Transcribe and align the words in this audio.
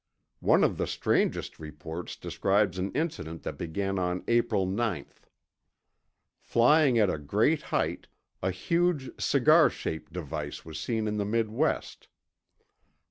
One 0.39 0.63
of 0.63 0.77
the 0.79 0.87
strangest 0.87 1.59
reports 1.59 2.15
describes 2.15 2.79
an 2.79 2.91
incident 2.93 3.43
that 3.43 3.59
began 3.59 3.99
on 3.99 4.23
April 4.27 4.65
9. 4.65 5.05
Flying 6.39 6.97
at 6.97 7.11
a 7.11 7.19
great 7.19 7.61
height, 7.61 8.07
a 8.41 8.49
huge 8.49 9.11
cigar 9.21 9.69
shaped 9.69 10.11
device 10.11 10.65
was 10.65 10.79
seen 10.79 11.07
in 11.07 11.17
the 11.17 11.25
Midwest. 11.25 12.07